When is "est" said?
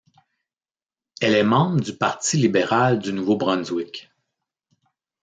1.35-1.43